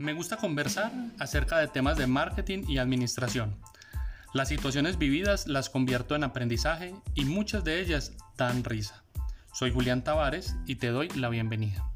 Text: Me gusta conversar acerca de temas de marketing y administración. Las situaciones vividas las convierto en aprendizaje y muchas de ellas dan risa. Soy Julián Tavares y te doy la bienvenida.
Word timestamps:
Me 0.00 0.14
gusta 0.14 0.38
conversar 0.38 0.90
acerca 1.18 1.58
de 1.58 1.68
temas 1.68 1.98
de 1.98 2.06
marketing 2.06 2.64
y 2.66 2.78
administración. 2.78 3.54
Las 4.32 4.48
situaciones 4.48 4.96
vividas 4.96 5.46
las 5.46 5.68
convierto 5.68 6.16
en 6.16 6.24
aprendizaje 6.24 6.94
y 7.14 7.26
muchas 7.26 7.64
de 7.64 7.82
ellas 7.82 8.12
dan 8.38 8.64
risa. 8.64 9.04
Soy 9.52 9.70
Julián 9.70 10.02
Tavares 10.02 10.56
y 10.66 10.76
te 10.76 10.86
doy 10.86 11.10
la 11.10 11.28
bienvenida. 11.28 11.89